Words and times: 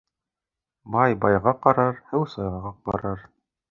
Бай 0.95 1.15
байға 1.27 1.55
ҡарар, 1.69 2.03
һыу 2.11 2.29
сайға 2.37 2.77
ҡарар. 2.91 3.27